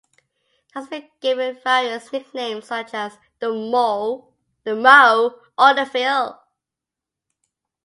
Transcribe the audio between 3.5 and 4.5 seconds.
Moe"